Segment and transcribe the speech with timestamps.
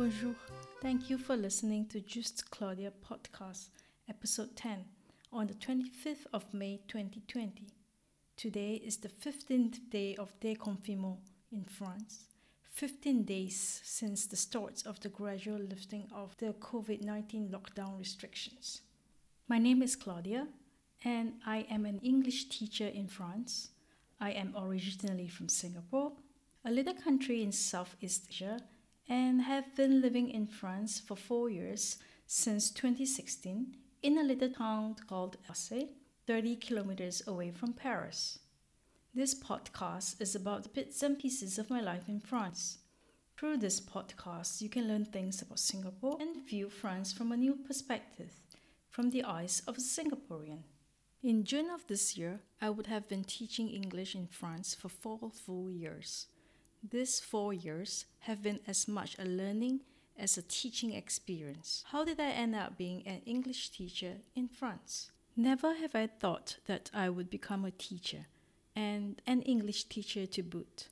[0.00, 0.34] Bonjour.
[0.80, 3.68] Thank you for listening to Just Claudia podcast,
[4.08, 4.86] episode 10,
[5.30, 7.66] on the 25th of May 2020.
[8.34, 11.18] Today is the 15th day of déconfinement
[11.52, 12.24] in France.
[12.70, 18.80] 15 days since the start of the gradual lifting of the COVID 19 lockdown restrictions.
[19.48, 20.48] My name is Claudia,
[21.04, 23.68] and I am an English teacher in France.
[24.18, 26.12] I am originally from Singapore,
[26.64, 28.60] a little country in Southeast Asia
[29.10, 34.94] and have been living in France for four years since 2016 in a little town
[35.08, 35.88] called Orsay,
[36.28, 38.38] 30 kilometers away from Paris.
[39.12, 42.78] This podcast is about bits and pieces of my life in France.
[43.36, 47.56] Through this podcast, you can learn things about Singapore and view France from a new
[47.56, 48.32] perspective,
[48.90, 50.62] from the eyes of a Singaporean.
[51.20, 55.32] In June of this year, I would have been teaching English in France for four
[55.32, 56.28] full years.
[56.82, 59.80] These four years have been as much a learning
[60.18, 61.84] as a teaching experience.
[61.88, 65.10] How did I end up being an English teacher in France?
[65.36, 68.26] Never have I thought that I would become a teacher,
[68.74, 70.88] and an English teacher to boot.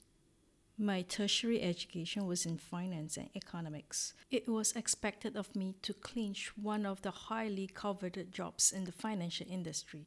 [0.78, 4.14] My tertiary education was in finance and economics.
[4.30, 8.92] It was expected of me to clinch one of the highly coveted jobs in the
[8.92, 10.06] financial industry,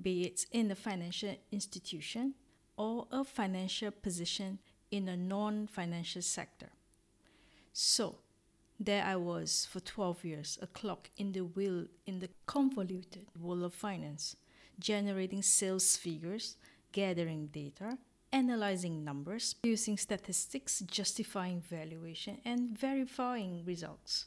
[0.00, 2.34] be it in a financial institution
[2.76, 4.58] or a financial position
[4.90, 6.70] in a non financial sector.
[7.72, 8.18] So,
[8.80, 13.64] there I was for 12 years, a clock in the wheel in the convoluted world
[13.64, 14.36] of finance,
[14.78, 16.56] generating sales figures,
[16.92, 17.98] gathering data,
[18.32, 24.26] analyzing numbers, using statistics, justifying valuation, and verifying results.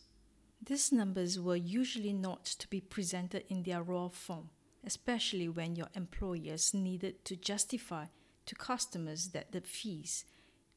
[0.63, 4.49] These numbers were usually not to be presented in their raw form,
[4.85, 8.05] especially when your employers needed to justify
[8.45, 10.25] to customers that the fees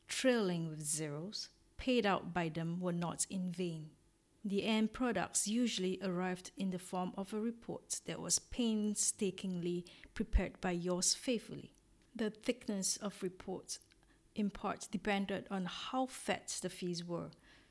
[0.08, 3.90] trailing with zeros, paid out by them were not in vain.
[4.44, 10.60] The end products usually arrived in the form of a report that was painstakingly prepared
[10.60, 11.72] by yours faithfully.
[12.14, 13.78] The thickness of reports
[14.34, 17.30] in part depended on how fat the fees were.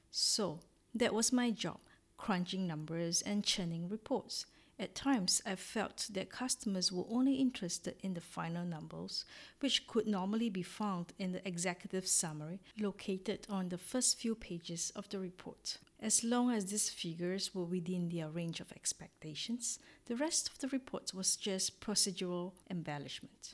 [0.10, 0.62] So,
[0.96, 1.80] that was my job,
[2.18, 4.46] crunching numbers and churning reports.
[4.80, 9.24] At times, I felt that customers were only interested in the final numbers,
[9.60, 14.92] which could normally be found in the executive summary located on the first few pages
[14.96, 15.78] of the report.
[16.00, 20.68] As long as these figures were within their range of expectations, the rest of the
[20.70, 23.54] report was just procedural embellishment.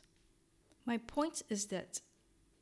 [0.86, 2.00] My point is that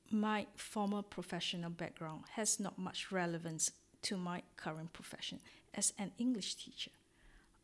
[0.09, 5.39] my former professional background has not much relevance to my current profession
[5.75, 6.91] as an English teacher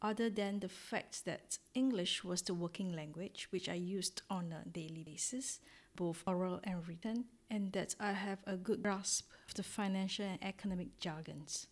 [0.03, 4.67] other than the fact that English was the working language which I used on a
[4.67, 5.61] daily basis,
[5.95, 10.43] both oral and written, and that I have a good grasp of the financial and
[10.43, 11.67] economic jargons.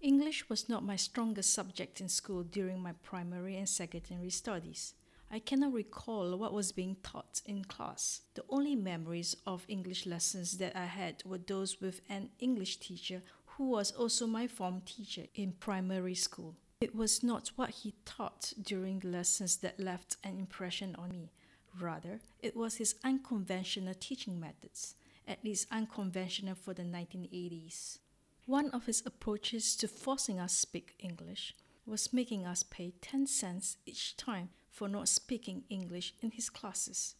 [0.00, 4.94] English was not my strongest subject in school during my primary and secondary studies.
[5.30, 8.22] I cannot recall what was being taught in class.
[8.34, 13.22] The only memories of English lessons that I had were those with an English teacher
[13.44, 16.56] who was also my form teacher in primary school.
[16.80, 21.30] It was not what he taught during lessons that left an impression on me.
[21.78, 24.94] Rather, it was his unconventional teaching methods,
[25.28, 27.98] at least unconventional for the 1980s.
[28.46, 31.54] One of his approaches to forcing us to speak English
[31.84, 37.14] was making us pay 10 cents each time for not speaking English in his classes.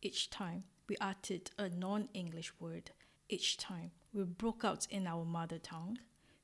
[0.00, 2.92] Each time we uttered a non English word,
[3.28, 5.98] each time we broke out in our mother tongue,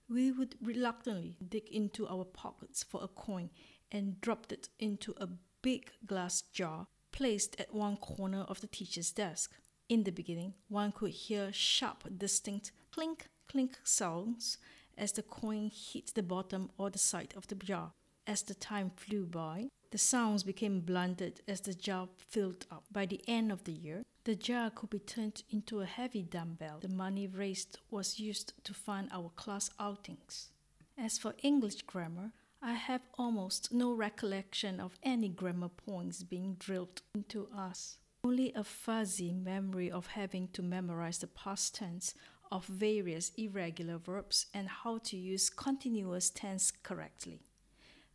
[0.08, 3.50] we would reluctantly dig into our pockets for a coin
[3.90, 5.28] and dropped it into a
[5.62, 9.52] big glass jar placed at one corner of the teacher's desk.
[9.88, 14.58] In the beginning, one could hear sharp, distinct clink clink sounds
[14.98, 17.92] as the coin hit the bottom or the side of the jar.
[18.26, 22.84] As the time flew by, the sounds became blunted as the jar filled up.
[22.92, 26.80] By the end of the year, the jar could be turned into a heavy dumbbell.
[26.80, 30.50] The money raised was used to fund our class outings.
[30.98, 37.02] As for English grammar, I have almost no recollection of any grammar points being drilled
[37.14, 37.98] into us.
[38.24, 42.14] Only a fuzzy memory of having to memorize the past tense
[42.50, 47.42] of various irregular verbs and how to use continuous tense correctly.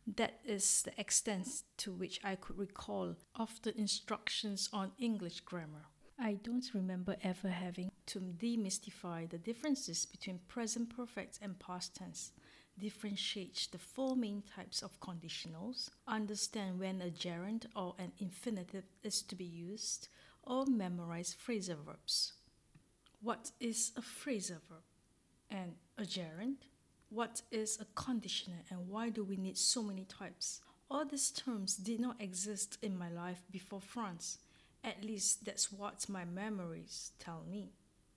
[0.06, 5.86] That is the extent to which I could recall of the instructions on English grammar.
[6.18, 12.32] I don't remember ever having to demystify the differences between present perfect and past tense,
[12.78, 19.22] differentiate the four main types of conditionals, understand when a gerund or an infinitive is
[19.22, 20.08] to be used,
[20.42, 22.32] or memorize phrasal verbs.
[23.20, 24.82] What is a phrasal verb?
[25.50, 26.66] And a gerund?
[27.14, 30.62] What is a conditioner and why do we need so many types?
[30.90, 34.38] All these terms did not exist in my life before France.
[34.82, 37.74] At least that's what my memories tell me.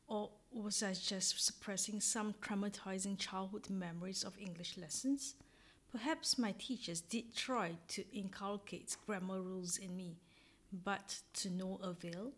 [0.07, 5.35] Or was I just suppressing some traumatizing childhood memories of English lessons?
[5.91, 10.15] Perhaps my teachers did try to inculcate grammar rules in me,
[10.71, 12.31] but to no avail.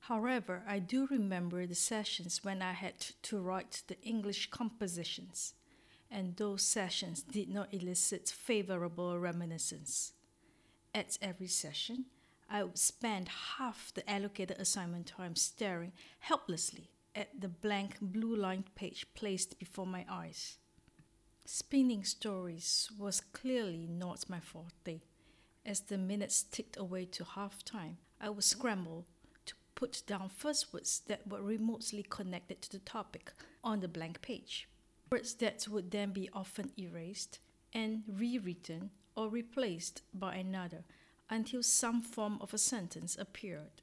[0.00, 5.52] However, I do remember the sessions when I had to write the English compositions,
[6.10, 10.12] and those sessions did not elicit favorable reminiscence.
[10.94, 12.06] At every session,
[12.48, 18.74] I would spend half the allocated assignment time staring helplessly at the blank blue lined
[18.74, 20.58] page placed before my eyes.
[21.44, 25.00] Spinning stories was clearly not my forte.
[25.64, 29.06] As the minutes ticked away to half time, I would scramble
[29.46, 33.32] to put down first words that were remotely connected to the topic
[33.64, 34.68] on the blank page.
[35.10, 37.38] Words that would then be often erased
[37.72, 40.84] and rewritten or replaced by another
[41.30, 43.82] until some form of a sentence appeared.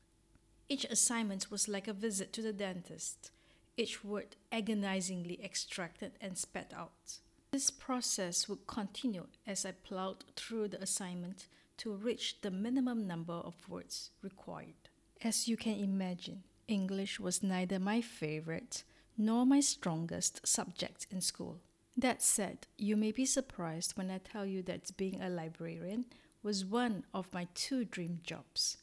[0.70, 3.32] Each assignment was like a visit to the dentist,
[3.78, 7.20] each word agonizingly extracted and spat out.
[7.52, 11.48] This process would continue as I plowed through the assignment
[11.78, 14.90] to reach the minimum number of words required.
[15.22, 18.84] As you can imagine, English was neither my favorite
[19.18, 21.60] nor my strongest subject in school.
[21.96, 26.06] That said, you may be surprised when I tell you that being a librarian
[26.42, 28.78] was one of my two dream jobs.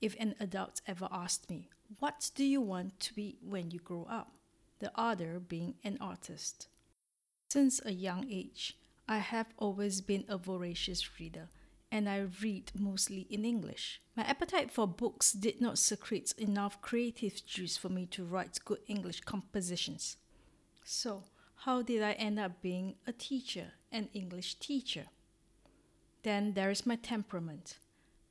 [0.00, 1.68] If an adult ever asked me,
[1.98, 4.32] What do you want to be when you grow up?
[4.78, 6.68] the other being an artist.
[7.48, 8.76] Since a young age,
[9.08, 11.48] I have always been a voracious reader
[11.90, 14.00] and I read mostly in English.
[14.16, 18.80] My appetite for books did not secrete enough creative juice for me to write good
[18.88, 20.16] English compositions.
[20.84, 21.24] So,
[21.64, 25.06] how did I end up being a teacher, an English teacher?
[26.22, 27.78] Then there is my temperament.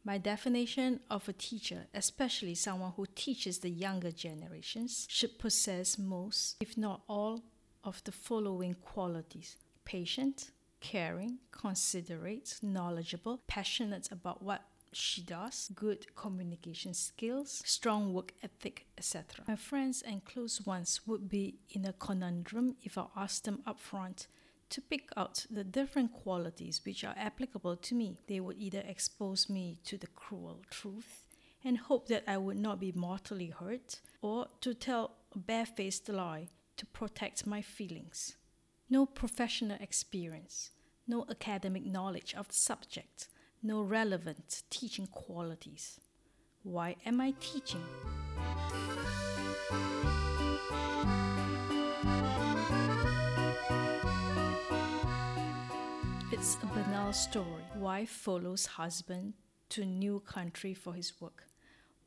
[0.03, 6.57] My definition of a teacher, especially someone who teaches the younger generations, should possess most,
[6.59, 7.43] if not all,
[7.83, 16.93] of the following qualities patient, caring, considerate, knowledgeable, passionate about what she does, good communication
[16.93, 19.43] skills, strong work ethic, etc.
[19.47, 24.27] My friends and close ones would be in a conundrum if I asked them upfront
[24.69, 28.17] to pick out the different qualities which are applicable to me.
[28.27, 31.25] They would either expose me to the cruel truth
[31.63, 36.49] and hope that I would not be mortally hurt, or to tell a barefaced lie
[36.77, 38.37] to protect my feelings.
[38.87, 40.69] No professional experience,
[41.07, 43.27] no academic knowledge of the subject,
[43.63, 45.99] no relevant teaching qualities.
[46.61, 47.83] Why am I teaching?
[56.31, 57.63] It's a banal story.
[57.75, 59.33] Wife follows husband
[59.69, 61.45] to new country for his work.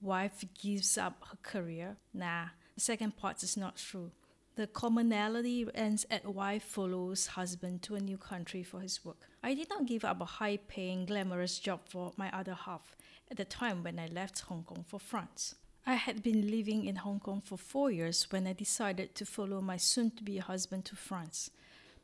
[0.00, 1.96] Wife gives up her career.
[2.14, 4.12] Nah, the second part is not true.
[4.58, 9.28] The commonality ends at wife follows husband to a new country for his work.
[9.40, 12.96] I did not give up a high paying, glamorous job for my other half
[13.30, 15.54] at the time when I left Hong Kong for France.
[15.86, 19.60] I had been living in Hong Kong for four years when I decided to follow
[19.60, 21.52] my soon to be husband to France.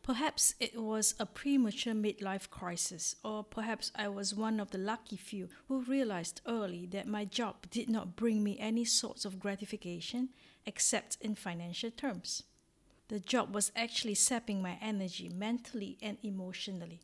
[0.04, 5.16] Perhaps it was a premature midlife crisis, or perhaps I was one of the lucky
[5.16, 10.28] few who realized early that my job did not bring me any sorts of gratification
[10.66, 12.42] except in financial terms.
[13.08, 17.00] The job was actually sapping my energy mentally and emotionally.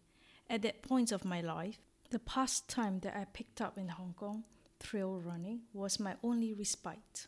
[0.49, 1.79] At that point of my life,
[2.11, 4.45] the pastime that I picked up in Hong Kong,
[4.81, 7.27] trail running, was my only respite.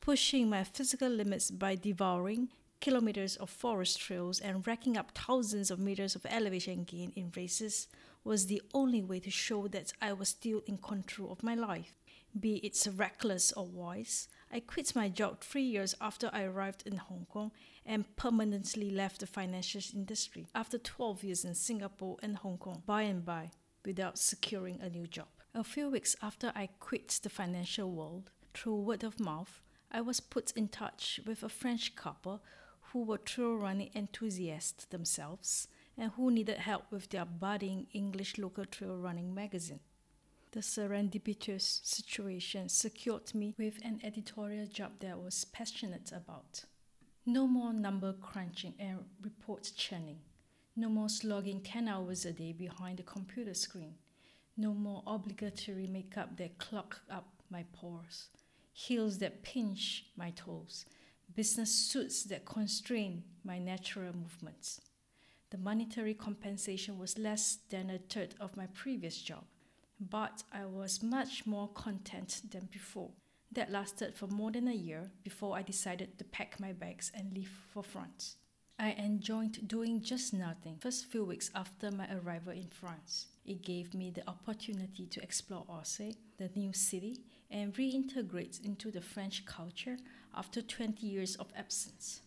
[0.00, 2.48] Pushing my physical limits by devouring
[2.80, 7.86] kilometers of forest trails and racking up thousands of meters of elevation gain in races
[8.24, 11.94] was the only way to show that I was still in control of my life.
[12.38, 16.98] Be it reckless or wise, I quit my job three years after I arrived in
[16.98, 17.52] Hong Kong
[17.86, 23.02] and permanently left the financial industry after 12 years in Singapore and Hong Kong, by
[23.02, 23.50] and by,
[23.82, 25.28] without securing a new job.
[25.54, 30.20] A few weeks after I quit the financial world, through word of mouth, I was
[30.20, 32.42] put in touch with a French couple
[32.92, 35.66] who were trail running enthusiasts themselves
[35.96, 39.80] and who needed help with their budding English local trail running magazine.
[40.52, 46.64] The serendipitous situation secured me with an editorial job that I was passionate about.
[47.24, 50.18] No more number crunching and report churning.
[50.76, 53.94] No more slogging 10 hours a day behind the computer screen.
[54.58, 58.28] No more obligatory makeup that clog up my pores.
[58.74, 60.84] Heels that pinch my toes.
[61.34, 64.82] business suits that constrain my natural movements.
[65.48, 69.44] The monetary compensation was less than a third of my previous job,
[70.10, 73.10] but I was much more content than before.
[73.52, 77.32] That lasted for more than a year before I decided to pack my bags and
[77.32, 78.36] leave for France.
[78.78, 83.26] I enjoyed doing just nothing first few weeks after my arrival in France.
[83.44, 89.00] It gave me the opportunity to explore Orsay, the new city, and reintegrate into the
[89.00, 89.98] French culture
[90.34, 92.22] after 20 years of absence.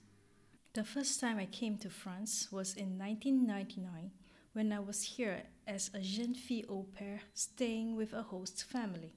[0.73, 4.11] The first time I came to France was in 1999
[4.53, 9.13] when I was here as a jeune fille au pair staying with a host family.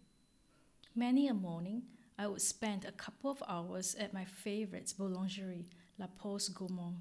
[0.94, 1.82] Many a morning,
[2.18, 5.66] I would spend a couple of hours at my favorite boulangerie,
[5.98, 7.00] La Pause Gourmande,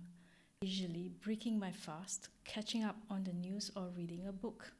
[0.62, 4.74] usually breaking my fast, catching up on the news or reading a book.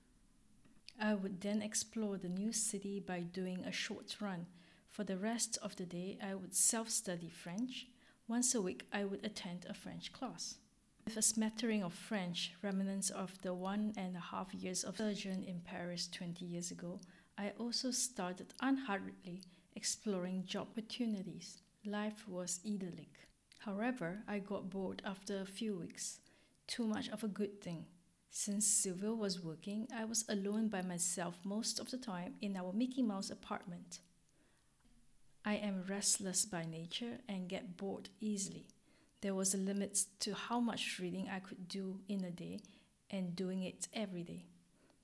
[1.00, 4.48] I would then explore the new city by doing a short run.
[4.90, 7.88] For the rest of the day, I would self study French.
[8.28, 10.58] Once a week, I would attend a French class.
[11.08, 15.42] With a smattering of French, remnants of the one and a half years of sojourn
[15.42, 17.00] in Paris 20 years ago,
[17.38, 21.62] I also started unhurriedly exploring job opportunities.
[21.86, 23.30] Life was idyllic.
[23.60, 26.20] However, I got bored after a few weeks.
[26.68, 27.86] Too much of a good thing.
[28.30, 32.74] Since Sylvia was working, I was alone by myself most of the time in our
[32.74, 34.00] Mickey Mouse apartment.
[35.46, 38.66] I am restless by nature and get bored easily.
[39.22, 42.60] There was a limit to how much reading I could do in a day
[43.10, 44.46] and doing it every day.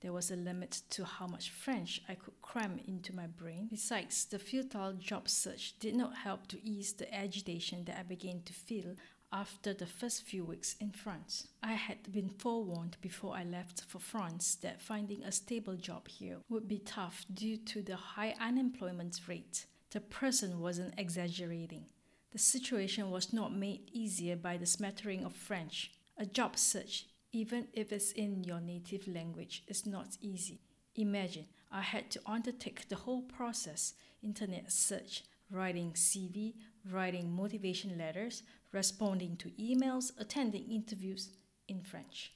[0.02, 3.68] There was a limit to how much French I could cram into my brain.
[3.70, 8.42] Besides, the futile job search did not help to ease the agitation that I began
[8.42, 8.94] to feel
[9.32, 11.48] after the first few weeks in France.
[11.60, 16.36] I had been forewarned before I left for France that finding a stable job here
[16.48, 19.66] would be tough due to the high unemployment rate.
[19.90, 21.86] The person wasn't exaggerating.
[22.34, 25.92] The situation was not made easier by the smattering of French.
[26.18, 30.60] A job search even if it's in your native language, is not easy.
[30.94, 36.54] Imagine I had to undertake the whole process internet search, writing CV,
[36.88, 41.30] writing motivation letters, responding to emails, attending interviews
[41.66, 42.32] in French.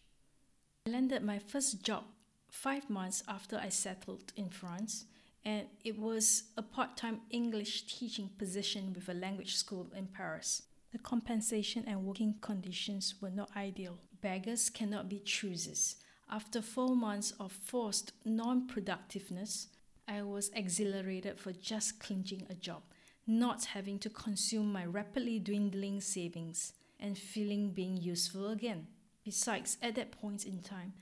[0.86, 2.02] I landed my first job
[2.50, 5.04] five months after I settled in France,
[5.44, 10.62] and it was a part time English teaching position with a language school in Paris.
[10.92, 13.98] The compensation and working conditions were not ideal.
[14.20, 15.96] Beggars cannot be choosers.
[16.30, 19.68] After four months of forced non productiveness,
[20.06, 22.82] I was exhilarated for just clinching a job,
[23.26, 28.86] not having to consume my rapidly dwindling savings, and feeling being useful again.
[29.24, 30.94] Besides, at that point in time,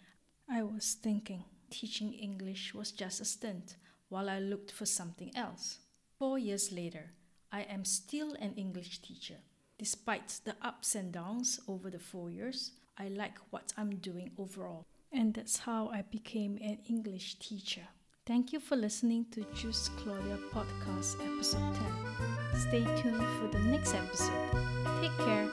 [0.50, 3.76] I was thinking teaching English was just a stunt
[4.08, 5.78] while I looked for something else.
[6.18, 7.12] Four years later,
[7.52, 9.36] I am still an English teacher.
[9.78, 14.86] Despite the ups and downs over the four years, I like what I'm doing overall.
[15.12, 17.88] And that's how I became an English teacher.
[18.26, 21.74] Thank you for listening to Just Claudia Podcast Episode
[22.52, 22.60] 10.
[22.60, 24.32] Stay tuned for the next episode.
[25.00, 25.48] Take care.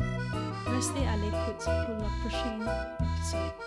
[0.66, 2.60] Restez à l'écoute pour le prochain
[3.00, 3.64] épisode.